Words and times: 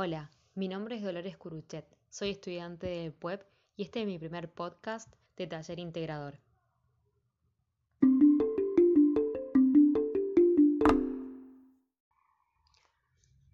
Hola, 0.00 0.30
mi 0.54 0.68
nombre 0.68 0.94
es 0.94 1.02
Dolores 1.02 1.36
Curuchet, 1.36 1.84
soy 2.08 2.30
estudiante 2.30 2.86
del 2.86 3.12
PUEP 3.12 3.42
y 3.74 3.82
este 3.82 4.02
es 4.02 4.06
mi 4.06 4.16
primer 4.16 4.48
podcast 4.48 5.12
de 5.36 5.48
Taller 5.48 5.80
Integrador. 5.80 6.38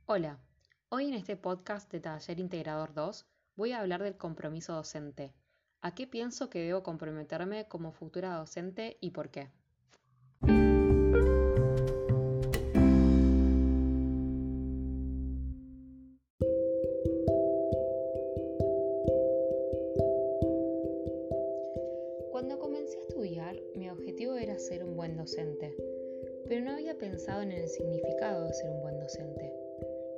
Hola, 0.05 0.39
hoy 0.91 1.09
en 1.09 1.15
este 1.15 1.39
podcast 1.39 1.91
de 1.91 2.01
Taller 2.01 2.39
Integrador 2.39 2.93
2 2.93 3.27
voy 3.57 3.73
a 3.73 3.81
hablar 3.81 4.03
del 4.03 4.19
compromiso 4.19 4.75
docente. 4.75 5.33
¿A 5.81 5.95
qué 5.95 6.07
pienso 6.07 6.51
que 6.51 6.59
debo 6.59 6.83
comprometerme 6.83 7.69
como 7.69 7.91
futura 7.91 8.37
docente 8.37 8.99
y 9.01 9.13
por 9.13 9.31
qué? 9.31 9.51
Buen 25.04 25.18
docente, 25.18 25.76
pero 26.49 26.64
no 26.64 26.71
había 26.71 26.96
pensado 26.96 27.43
en 27.43 27.53
el 27.53 27.68
significado 27.68 28.46
de 28.46 28.54
ser 28.54 28.71
un 28.71 28.81
buen 28.81 28.99
docente 28.99 29.53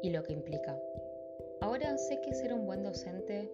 y 0.01 0.11
lo 0.11 0.23
que 0.23 0.33
implica. 0.33 0.81
Ahora 1.61 1.99
sé 1.99 2.21
que 2.21 2.33
ser 2.33 2.53
un 2.53 2.67
buen 2.67 2.85
docente 2.85 3.51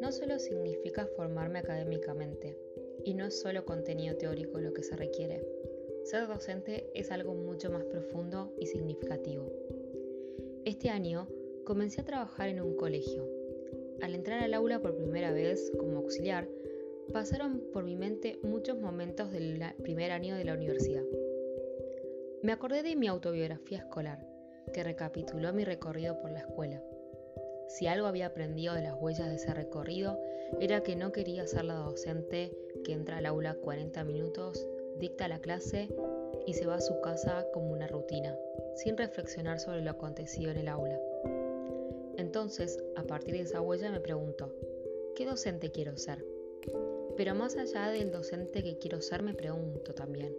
no 0.00 0.10
solo 0.10 0.40
significa 0.40 1.06
formarme 1.14 1.60
académicamente, 1.60 2.58
y 3.04 3.14
no 3.14 3.26
es 3.26 3.40
solo 3.40 3.64
contenido 3.64 4.16
teórico 4.16 4.58
lo 4.58 4.72
que 4.72 4.82
se 4.82 4.96
requiere. 4.96 5.46
Ser 6.02 6.26
docente 6.26 6.90
es 6.94 7.12
algo 7.12 7.32
mucho 7.32 7.70
más 7.70 7.84
profundo 7.84 8.52
y 8.58 8.66
significativo. 8.66 9.52
Este 10.64 10.90
año 10.90 11.28
comencé 11.62 12.00
a 12.00 12.06
trabajar 12.06 12.48
en 12.48 12.60
un 12.60 12.74
colegio. 12.74 13.24
Al 14.00 14.16
entrar 14.16 14.42
al 14.42 14.54
aula 14.54 14.82
por 14.82 14.96
primera 14.96 15.30
vez 15.30 15.70
como 15.78 15.98
auxiliar, 15.98 16.48
pasaron 17.12 17.62
por 17.72 17.84
mi 17.84 17.96
mente 17.96 18.38
muchos 18.42 18.78
momentos 18.78 19.32
del 19.32 19.62
primer 19.82 20.12
año 20.12 20.36
de 20.36 20.44
la 20.44 20.54
universidad. 20.54 21.02
Me 22.42 22.52
acordé 22.52 22.82
de 22.82 22.96
mi 22.96 23.06
autobiografía 23.06 23.78
escolar, 23.78 24.26
que 24.72 24.82
recapituló 24.82 25.52
mi 25.52 25.64
recorrido 25.64 26.18
por 26.18 26.30
la 26.30 26.40
escuela. 26.40 26.82
Si 27.68 27.86
algo 27.86 28.06
había 28.06 28.26
aprendido 28.26 28.74
de 28.74 28.82
las 28.82 28.94
huellas 29.00 29.28
de 29.28 29.36
ese 29.36 29.54
recorrido, 29.54 30.20
era 30.60 30.82
que 30.82 30.96
no 30.96 31.12
quería 31.12 31.46
ser 31.46 31.64
la 31.64 31.74
docente 31.74 32.52
que 32.84 32.92
entra 32.92 33.18
al 33.18 33.26
aula 33.26 33.54
40 33.54 34.04
minutos, 34.04 34.66
dicta 34.98 35.28
la 35.28 35.38
clase 35.38 35.88
y 36.46 36.54
se 36.54 36.66
va 36.66 36.76
a 36.76 36.80
su 36.80 37.00
casa 37.00 37.46
como 37.52 37.70
una 37.72 37.86
rutina, 37.86 38.36
sin 38.74 38.96
reflexionar 38.96 39.60
sobre 39.60 39.82
lo 39.82 39.90
acontecido 39.90 40.50
en 40.50 40.58
el 40.58 40.68
aula. 40.68 40.98
Entonces, 42.16 42.82
a 42.96 43.04
partir 43.04 43.34
de 43.34 43.40
esa 43.40 43.60
huella 43.60 43.90
me 43.90 44.00
pregunto, 44.00 44.54
¿qué 45.14 45.24
docente 45.24 45.70
quiero 45.70 45.96
ser? 45.96 46.24
Pero 47.16 47.34
más 47.34 47.56
allá 47.56 47.88
del 47.88 48.10
docente 48.10 48.62
que 48.62 48.78
quiero 48.78 49.00
ser, 49.00 49.22
me 49.22 49.34
pregunto 49.34 49.94
también, 49.94 50.34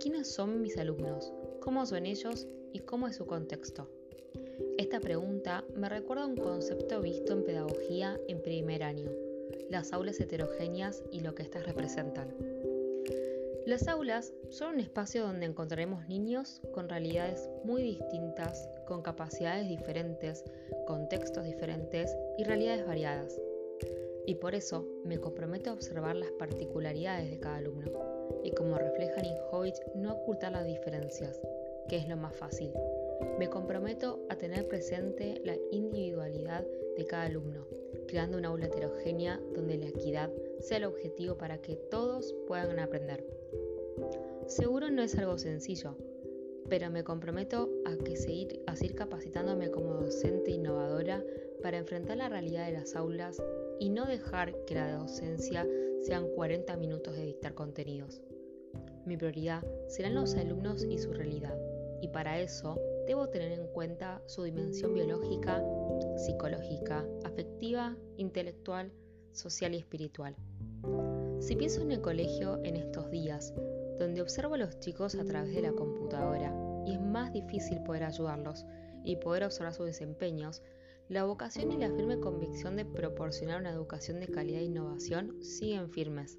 ¿quiénes 0.00 0.28
son 0.28 0.60
mis 0.60 0.76
alumnos? 0.76 1.32
¿Cómo 1.60 1.86
son 1.86 2.06
ellos 2.06 2.46
y 2.72 2.80
cómo 2.80 3.06
es 3.06 3.16
su 3.16 3.26
contexto? 3.26 3.88
Esta 4.76 5.00
pregunta 5.00 5.64
me 5.74 5.88
recuerda 5.88 6.24
a 6.24 6.26
un 6.26 6.36
concepto 6.36 7.00
visto 7.00 7.32
en 7.32 7.44
pedagogía 7.44 8.18
en 8.28 8.42
primer 8.42 8.82
año, 8.82 9.10
las 9.68 9.92
aulas 9.92 10.18
heterogéneas 10.20 11.02
y 11.12 11.20
lo 11.20 11.34
que 11.34 11.42
éstas 11.42 11.66
representan. 11.66 12.34
Las 13.66 13.86
aulas 13.86 14.32
son 14.48 14.74
un 14.74 14.80
espacio 14.80 15.22
donde 15.22 15.46
encontraremos 15.46 16.08
niños 16.08 16.60
con 16.72 16.88
realidades 16.88 17.48
muy 17.62 17.82
distintas, 17.82 18.68
con 18.88 19.02
capacidades 19.02 19.68
diferentes, 19.68 20.44
contextos 20.86 21.44
diferentes 21.44 22.16
y 22.36 22.44
realidades 22.44 22.86
variadas 22.86 23.38
y 24.30 24.36
por 24.36 24.54
eso 24.54 24.86
me 25.04 25.18
comprometo 25.18 25.70
a 25.70 25.72
observar 25.72 26.14
las 26.14 26.30
particularidades 26.30 27.28
de 27.32 27.40
cada 27.40 27.56
alumno 27.56 27.90
y 28.44 28.52
como 28.52 28.78
refleja 28.78 29.20
Ninjovich 29.20 29.74
no 29.96 30.12
ocultar 30.12 30.52
las 30.52 30.64
diferencias, 30.64 31.40
que 31.88 31.96
es 31.96 32.08
lo 32.08 32.16
más 32.16 32.36
fácil. 32.36 32.70
Me 33.40 33.50
comprometo 33.50 34.24
a 34.28 34.36
tener 34.36 34.68
presente 34.68 35.42
la 35.44 35.56
individualidad 35.72 36.64
de 36.96 37.06
cada 37.06 37.24
alumno, 37.24 37.66
creando 38.06 38.38
una 38.38 38.50
aula 38.50 38.66
heterogénea 38.66 39.40
donde 39.52 39.78
la 39.78 39.88
equidad 39.88 40.30
sea 40.60 40.76
el 40.76 40.84
objetivo 40.84 41.36
para 41.36 41.58
que 41.58 41.74
todos 41.74 42.32
puedan 42.46 42.78
aprender. 42.78 43.26
Seguro 44.46 44.92
no 44.92 45.02
es 45.02 45.18
algo 45.18 45.38
sencillo, 45.38 45.96
pero 46.68 46.88
me 46.88 47.02
comprometo 47.02 47.68
a, 47.84 47.96
que 47.96 48.14
seguir, 48.14 48.62
a 48.68 48.76
seguir 48.76 48.94
capacitándome 48.94 49.72
como 49.72 49.94
docente 49.94 50.52
innovadora 50.52 51.20
para 51.60 51.78
enfrentar 51.78 52.16
la 52.16 52.28
realidad 52.28 52.66
de 52.66 52.72
las 52.72 52.96
aulas 52.96 53.42
y 53.78 53.88
no 53.90 54.06
dejar 54.06 54.54
que 54.64 54.74
la 54.74 54.96
docencia 54.96 55.66
sean 56.00 56.28
40 56.34 56.76
minutos 56.76 57.16
de 57.16 57.26
dictar 57.26 57.54
contenidos. 57.54 58.22
Mi 59.04 59.16
prioridad 59.16 59.64
serán 59.88 60.14
los 60.14 60.34
alumnos 60.34 60.84
y 60.84 60.98
su 60.98 61.12
realidad, 61.12 61.56
y 62.00 62.08
para 62.08 62.40
eso 62.40 62.78
debo 63.06 63.28
tener 63.28 63.52
en 63.52 63.66
cuenta 63.68 64.22
su 64.26 64.44
dimensión 64.44 64.94
biológica, 64.94 65.62
psicológica, 66.16 67.04
afectiva, 67.24 67.96
intelectual, 68.16 68.92
social 69.32 69.74
y 69.74 69.78
espiritual. 69.78 70.36
Si 71.40 71.56
pienso 71.56 71.80
en 71.82 71.92
el 71.92 72.00
colegio 72.00 72.60
en 72.64 72.76
estos 72.76 73.10
días, 73.10 73.54
donde 73.98 74.22
observo 74.22 74.54
a 74.54 74.58
los 74.58 74.78
chicos 74.80 75.14
a 75.14 75.24
través 75.24 75.54
de 75.54 75.62
la 75.62 75.72
computadora 75.72 76.54
y 76.86 76.94
es 76.94 77.00
más 77.00 77.32
difícil 77.32 77.82
poder 77.82 78.04
ayudarlos 78.04 78.64
y 79.04 79.16
poder 79.16 79.44
observar 79.44 79.74
sus 79.74 79.86
desempeños, 79.86 80.62
la 81.10 81.24
vocación 81.24 81.72
y 81.72 81.76
la 81.76 81.90
firme 81.90 82.20
convicción 82.20 82.76
de 82.76 82.84
proporcionar 82.84 83.60
una 83.60 83.72
educación 83.72 84.20
de 84.20 84.28
calidad 84.28 84.60
e 84.60 84.66
innovación 84.66 85.42
siguen 85.42 85.90
firmes. 85.90 86.38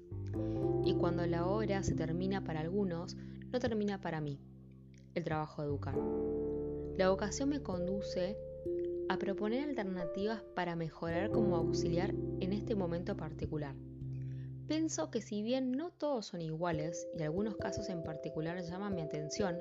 Y 0.82 0.94
cuando 0.94 1.26
la 1.26 1.46
obra 1.46 1.82
se 1.82 1.94
termina 1.94 2.42
para 2.42 2.60
algunos, 2.60 3.14
no 3.52 3.58
termina 3.58 4.00
para 4.00 4.22
mí, 4.22 4.40
el 5.14 5.24
trabajo 5.24 5.60
de 5.60 5.68
educar. 5.68 5.94
La 6.96 7.10
vocación 7.10 7.50
me 7.50 7.62
conduce 7.62 8.38
a 9.10 9.18
proponer 9.18 9.68
alternativas 9.68 10.42
para 10.54 10.74
mejorar 10.74 11.30
como 11.30 11.56
auxiliar 11.56 12.14
en 12.40 12.54
este 12.54 12.74
momento 12.74 13.14
particular. 13.14 13.74
Pienso 14.68 15.10
que 15.10 15.20
si 15.20 15.42
bien 15.42 15.72
no 15.72 15.90
todos 15.90 16.24
son 16.28 16.40
iguales 16.40 17.06
y 17.18 17.22
algunos 17.22 17.58
casos 17.58 17.90
en 17.90 18.02
particular 18.02 18.62
llaman 18.62 18.94
mi 18.94 19.02
atención, 19.02 19.58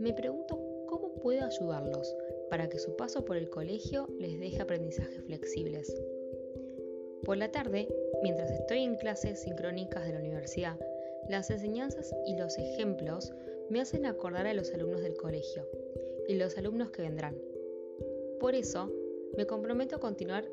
me 0.00 0.12
pregunto 0.12 0.58
cómo 0.88 1.14
puedo 1.22 1.46
ayudarlos 1.46 2.12
para 2.50 2.68
que 2.68 2.78
su 2.78 2.96
paso 2.96 3.24
por 3.24 3.36
el 3.36 3.48
colegio 3.48 4.08
les 4.18 4.38
deje 4.38 4.60
aprendizajes 4.60 5.22
flexibles. 5.24 5.94
Por 7.24 7.36
la 7.36 7.52
tarde, 7.52 7.88
mientras 8.22 8.50
estoy 8.50 8.80
en 8.80 8.96
clases 8.96 9.42
sincrónicas 9.42 10.04
de 10.04 10.12
la 10.12 10.18
universidad, 10.18 10.78
las 11.28 11.50
enseñanzas 11.50 12.12
y 12.26 12.36
los 12.36 12.58
ejemplos 12.58 13.32
me 13.68 13.80
hacen 13.80 14.04
acordar 14.04 14.46
a 14.46 14.54
los 14.54 14.72
alumnos 14.74 15.02
del 15.02 15.16
colegio 15.16 15.66
y 16.28 16.34
los 16.34 16.58
alumnos 16.58 16.90
que 16.90 17.02
vendrán. 17.02 17.36
Por 18.40 18.54
eso, 18.54 18.90
me 19.36 19.46
comprometo 19.46 19.96
a 19.96 20.00
continuar 20.00 20.44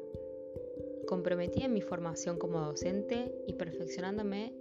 comprometida 1.07 1.65
en 1.65 1.73
mi 1.73 1.81
formación 1.81 2.37
como 2.37 2.59
docente 2.59 3.33
y 3.47 3.53
perfeccionándome 3.53 4.53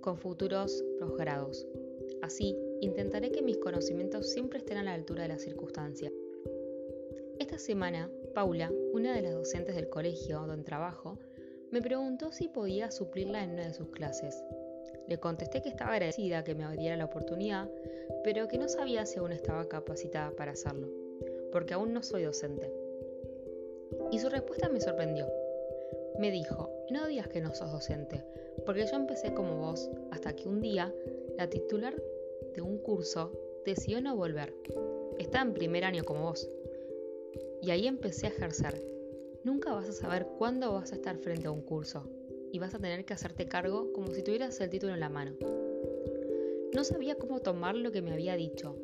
con 0.00 0.18
futuros 0.18 0.84
posgrados. 0.98 1.66
Así, 2.22 2.56
intentaré 2.80 3.30
que 3.30 3.42
mis 3.42 3.58
conocimientos 3.58 4.30
siempre 4.30 4.58
estén 4.58 4.78
a 4.78 4.82
la 4.82 4.94
altura 4.94 5.22
de 5.22 5.30
la 5.30 5.38
circunstancia. 5.38 6.12
Esta 7.38 7.58
semana, 7.58 8.10
Paula, 8.34 8.70
una 8.92 9.14
de 9.14 9.22
las 9.22 9.32
docentes 9.32 9.74
del 9.74 9.88
colegio 9.88 10.40
donde 10.46 10.64
trabajo, 10.64 11.18
me 11.70 11.80
preguntó 11.80 12.32
si 12.32 12.48
podía 12.48 12.90
suplirla 12.90 13.42
en 13.42 13.52
una 13.52 13.66
de 13.66 13.74
sus 13.74 13.88
clases. 13.88 14.44
Le 15.08 15.18
contesté 15.18 15.62
que 15.62 15.70
estaba 15.70 15.92
agradecida 15.92 16.44
que 16.44 16.54
me 16.54 16.76
diera 16.76 16.96
la 16.96 17.06
oportunidad, 17.06 17.70
pero 18.22 18.48
que 18.48 18.58
no 18.58 18.68
sabía 18.68 19.06
si 19.06 19.18
aún 19.18 19.32
estaba 19.32 19.68
capacitada 19.68 20.32
para 20.32 20.52
hacerlo, 20.52 20.88
porque 21.52 21.74
aún 21.74 21.92
no 21.94 22.02
soy 22.02 22.24
docente. 22.24 22.72
Y 24.12 24.18
su 24.18 24.28
respuesta 24.28 24.68
me 24.68 24.80
sorprendió. 24.80 25.26
Me 26.18 26.30
dijo, 26.30 26.70
no 26.90 27.06
digas 27.06 27.28
que 27.28 27.40
no 27.40 27.54
sos 27.54 27.72
docente, 27.72 28.22
porque 28.66 28.86
yo 28.86 28.96
empecé 28.96 29.32
como 29.32 29.56
vos, 29.56 29.90
hasta 30.10 30.34
que 30.34 30.48
un 30.48 30.60
día 30.60 30.94
la 31.38 31.48
titular 31.48 31.94
de 32.54 32.62
un 32.62 32.78
curso 32.78 33.32
decidió 33.64 34.00
no 34.00 34.16
volver. 34.16 34.54
Está 35.18 35.42
en 35.42 35.54
primer 35.54 35.84
año 35.84 36.04
como 36.04 36.22
vos. 36.22 36.48
Y 37.62 37.70
ahí 37.70 37.86
empecé 37.86 38.26
a 38.26 38.30
ejercer. 38.30 38.82
Nunca 39.44 39.72
vas 39.72 39.88
a 39.88 39.92
saber 39.92 40.26
cuándo 40.38 40.72
vas 40.72 40.92
a 40.92 40.96
estar 40.96 41.16
frente 41.18 41.48
a 41.48 41.50
un 41.50 41.62
curso 41.62 42.08
y 42.52 42.58
vas 42.58 42.74
a 42.74 42.78
tener 42.78 43.04
que 43.04 43.14
hacerte 43.14 43.46
cargo 43.46 43.92
como 43.92 44.08
si 44.08 44.22
tuvieras 44.22 44.60
el 44.60 44.70
título 44.70 44.94
en 44.94 45.00
la 45.00 45.08
mano. 45.08 45.36
No 46.74 46.84
sabía 46.84 47.16
cómo 47.16 47.40
tomar 47.40 47.74
lo 47.74 47.92
que 47.92 48.02
me 48.02 48.12
había 48.12 48.36
dicho. 48.36 48.76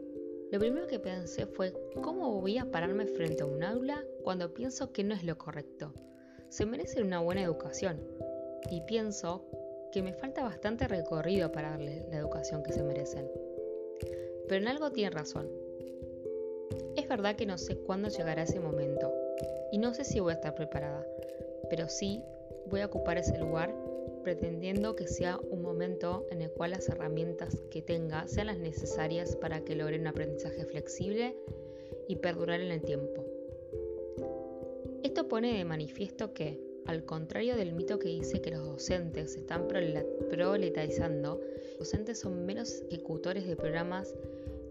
Lo 0.50 0.58
primero 0.58 0.86
que 0.86 0.98
pensé 0.98 1.46
fue 1.46 1.72
cómo 2.02 2.40
voy 2.40 2.58
a 2.58 2.70
pararme 2.70 3.06
frente 3.06 3.42
a 3.42 3.46
un 3.46 3.62
aula 3.62 4.04
cuando 4.22 4.54
pienso 4.54 4.92
que 4.92 5.04
no 5.04 5.14
es 5.14 5.24
lo 5.24 5.36
correcto. 5.38 5.92
Se 6.48 6.66
merece 6.66 7.02
una 7.02 7.20
buena 7.20 7.42
educación 7.42 8.00
y 8.70 8.80
pienso 8.82 9.44
que 9.92 10.02
me 10.02 10.12
falta 10.12 10.42
bastante 10.42 10.86
recorrido 10.86 11.50
para 11.52 11.70
darle 11.70 12.06
la 12.10 12.18
educación 12.18 12.62
que 12.62 12.72
se 12.72 12.82
merecen. 12.82 13.28
Pero 14.48 14.62
en 14.62 14.68
algo 14.68 14.92
tiene 14.92 15.10
razón. 15.10 15.50
Es 16.96 17.08
verdad 17.08 17.36
que 17.36 17.46
no 17.46 17.58
sé 17.58 17.76
cuándo 17.76 18.08
llegará 18.08 18.42
ese 18.42 18.60
momento, 18.60 19.12
y 19.72 19.78
no 19.78 19.94
sé 19.94 20.04
si 20.04 20.20
voy 20.20 20.32
a 20.32 20.36
estar 20.36 20.54
preparada, 20.54 21.06
pero 21.68 21.88
sí 21.88 22.22
voy 22.66 22.80
a 22.80 22.86
ocupar 22.86 23.18
ese 23.18 23.38
lugar 23.38 23.74
pretendiendo 24.22 24.96
que 24.96 25.06
sea 25.06 25.38
un 25.50 25.62
momento 25.62 26.26
en 26.30 26.42
el 26.42 26.50
cual 26.50 26.72
las 26.72 26.88
herramientas 26.88 27.56
que 27.70 27.80
tenga 27.80 28.26
sean 28.26 28.48
las 28.48 28.58
necesarias 28.58 29.36
para 29.36 29.60
que 29.60 29.76
logre 29.76 30.00
un 30.00 30.06
aprendizaje 30.08 30.64
flexible 30.64 31.36
y 32.08 32.16
perdurar 32.16 32.60
en 32.60 32.72
el 32.72 32.82
tiempo. 32.82 33.24
Esto 35.04 35.28
pone 35.28 35.56
de 35.56 35.64
manifiesto 35.64 36.32
que, 36.32 36.60
al 36.86 37.04
contrario 37.04 37.56
del 37.56 37.72
mito 37.72 37.98
que 37.98 38.08
dice 38.08 38.40
que 38.40 38.50
los 38.50 38.64
docentes 38.64 39.32
se 39.32 39.40
están 39.40 39.66
proletarizando, 39.68 41.40
los 41.70 41.78
docentes 41.78 42.20
son 42.20 42.46
menos 42.46 42.82
ejecutores 42.90 43.46
de 43.46 43.56
programas 43.56 44.14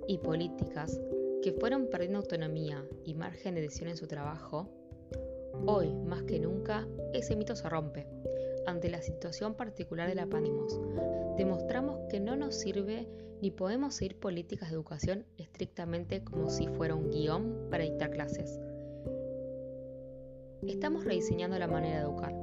y 0.07 0.17
políticas 0.17 1.00
que 1.41 1.51
fueron 1.53 1.88
perdiendo 1.88 2.19
autonomía 2.19 2.83
y 3.03 3.13
margen 3.13 3.56
de 3.56 3.62
decisión 3.62 3.89
en 3.89 3.97
su 3.97 4.07
trabajo, 4.07 4.69
hoy 5.65 5.94
más 5.94 6.23
que 6.23 6.39
nunca 6.39 6.88
ese 7.13 7.35
mito 7.35 7.56
se 7.56 7.69
rompe 7.69 8.07
ante 8.65 8.89
la 8.89 9.01
situación 9.01 9.53
particular 9.53 10.09
de 10.09 10.15
la 10.15 10.25
Panimos, 10.25 10.79
demostramos 11.38 12.00
que 12.09 12.19
no 12.19 12.35
nos 12.35 12.56
sirve 12.56 13.07
ni 13.41 13.51
podemos 13.51 13.95
seguir 13.95 14.18
políticas 14.18 14.69
de 14.69 14.75
educación 14.75 15.25
estrictamente 15.38 16.23
como 16.23 16.50
si 16.50 16.68
fuera 16.68 16.95
un 16.95 17.11
guion 17.11 17.68
para 17.69 17.83
dictar 17.83 18.09
clases. 18.09 18.59
Estamos 20.67 21.06
rediseñando 21.06 21.59
la 21.59 21.67
manera 21.67 21.97
de 21.97 22.03
educar. 22.03 22.33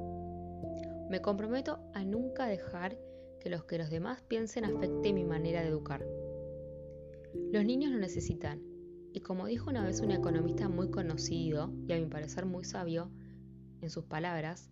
Me 1.11 1.21
comprometo 1.21 1.79
a 1.93 2.05
nunca 2.05 2.47
dejar 2.47 2.97
que 3.41 3.51
los 3.51 3.65
que 3.65 3.79
los 3.79 3.91
demás 3.91 4.23
piensen 4.23 4.65
afecte 4.65 5.13
mi 5.13 5.25
manera 5.25 5.61
de 5.61 5.69
educar. 5.69 6.07
Los 7.53 7.65
niños 7.65 7.93
lo 7.93 7.99
necesitan, 7.99 8.63
y 9.13 9.21
como 9.21 9.47
dijo 9.47 9.71
una 9.71 9.85
vez 9.85 10.01
un 10.01 10.13
economista 10.13 10.69
muy 10.69 10.91
conocido 10.91 11.73
y 11.89 11.93
a 11.93 11.99
mi 11.99 12.07
parecer 12.07 12.47
muy 12.47 12.65
sabio, 12.65 13.11
en 13.81 13.91
sus 13.91 14.05
palabras, 14.05 14.71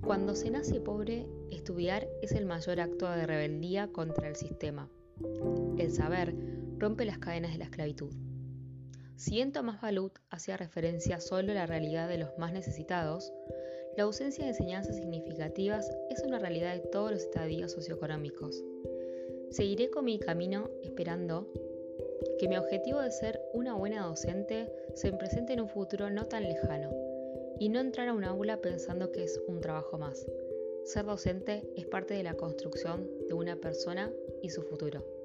cuando 0.00 0.34
se 0.34 0.50
nace 0.50 0.80
pobre, 0.80 1.28
estudiar 1.50 2.08
es 2.22 2.32
el 2.32 2.46
mayor 2.46 2.80
acto 2.80 3.10
de 3.10 3.26
rebeldía 3.26 3.88
contra 3.88 4.28
el 4.28 4.36
sistema. 4.36 4.88
El 5.76 5.92
saber 5.92 6.34
rompe 6.78 7.04
las 7.04 7.18
cadenas 7.18 7.52
de 7.52 7.58
la 7.58 7.64
esclavitud. 7.64 8.12
Si 9.18 9.40
en 9.40 9.50
Tomás 9.50 9.80
Balut 9.80 10.12
hacía 10.30 10.56
referencia 10.56 11.18
solo 11.18 11.50
a 11.50 11.56
la 11.56 11.66
realidad 11.66 12.08
de 12.08 12.18
los 12.18 12.38
más 12.38 12.52
necesitados, 12.52 13.32
la 13.96 14.04
ausencia 14.04 14.44
de 14.44 14.50
enseñanzas 14.50 14.94
significativas 14.94 15.90
es 16.08 16.22
una 16.22 16.38
realidad 16.38 16.74
de 16.74 16.88
todos 16.88 17.10
los 17.10 17.22
estadios 17.22 17.72
socioeconómicos. 17.72 18.62
Seguiré 19.50 19.90
con 19.90 20.04
mi 20.04 20.20
camino 20.20 20.70
esperando 20.84 21.52
que 22.38 22.46
mi 22.46 22.56
objetivo 22.56 23.00
de 23.00 23.10
ser 23.10 23.40
una 23.54 23.74
buena 23.74 24.06
docente 24.06 24.72
se 24.94 25.12
presente 25.12 25.52
en 25.52 25.62
un 25.62 25.68
futuro 25.68 26.10
no 26.10 26.26
tan 26.26 26.44
lejano 26.44 26.92
y 27.58 27.70
no 27.70 27.80
entrar 27.80 28.06
a 28.06 28.12
un 28.12 28.22
aula 28.22 28.60
pensando 28.60 29.10
que 29.10 29.24
es 29.24 29.40
un 29.48 29.60
trabajo 29.60 29.98
más. 29.98 30.24
Ser 30.84 31.06
docente 31.06 31.68
es 31.74 31.86
parte 31.86 32.14
de 32.14 32.22
la 32.22 32.34
construcción 32.34 33.10
de 33.26 33.34
una 33.34 33.56
persona 33.56 34.12
y 34.42 34.50
su 34.50 34.62
futuro. 34.62 35.17